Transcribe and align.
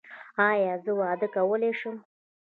ایا 0.49 0.73
زه 0.83 0.91
واده 0.99 1.27
کولی 1.35 1.71
شم؟ 1.79 1.95